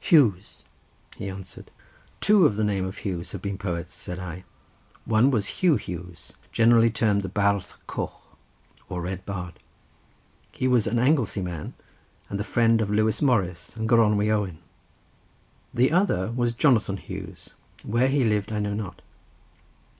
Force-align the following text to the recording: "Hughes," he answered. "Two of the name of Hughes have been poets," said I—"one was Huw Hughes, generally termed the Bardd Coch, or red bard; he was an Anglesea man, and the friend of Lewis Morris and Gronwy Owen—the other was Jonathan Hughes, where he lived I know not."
"Hughes," 0.00 0.64
he 1.16 1.28
answered. 1.28 1.70
"Two 2.22 2.46
of 2.46 2.56
the 2.56 2.64
name 2.64 2.86
of 2.86 2.96
Hughes 2.96 3.32
have 3.32 3.42
been 3.42 3.58
poets," 3.58 3.92
said 3.92 4.18
I—"one 4.18 5.30
was 5.30 5.60
Huw 5.60 5.76
Hughes, 5.78 6.32
generally 6.50 6.88
termed 6.88 7.20
the 7.22 7.28
Bardd 7.28 7.74
Coch, 7.86 8.34
or 8.88 9.02
red 9.02 9.26
bard; 9.26 9.58
he 10.50 10.66
was 10.66 10.86
an 10.86 10.98
Anglesea 10.98 11.42
man, 11.42 11.74
and 12.30 12.40
the 12.40 12.42
friend 12.42 12.80
of 12.80 12.88
Lewis 12.90 13.20
Morris 13.20 13.76
and 13.76 13.86
Gronwy 13.86 14.30
Owen—the 14.30 15.92
other 15.92 16.30
was 16.30 16.54
Jonathan 16.54 16.96
Hughes, 16.96 17.50
where 17.82 18.08
he 18.08 18.24
lived 18.24 18.50
I 18.50 18.60
know 18.60 18.72
not." 18.72 19.02